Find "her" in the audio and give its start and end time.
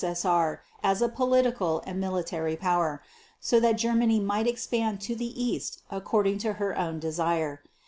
6.53-6.75